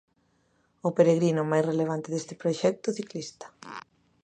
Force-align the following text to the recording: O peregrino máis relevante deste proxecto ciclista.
O 0.87 0.89
peregrino 0.97 1.41
máis 1.51 1.67
relevante 1.71 2.07
deste 2.11 2.33
proxecto 2.41 2.95
ciclista. 2.97 3.45